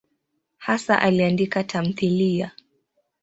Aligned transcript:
Hasa 0.57 1.01
aliandika 1.01 1.63
tamthiliya. 1.63 2.51